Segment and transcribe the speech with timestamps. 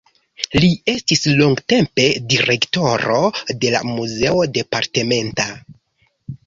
[0.61, 3.21] Li estis longtempe direktoro
[3.61, 5.49] de la muzeo departementa.